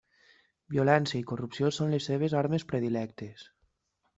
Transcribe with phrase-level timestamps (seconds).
[0.75, 3.45] Violència i corrupció són les seves armes predilectes.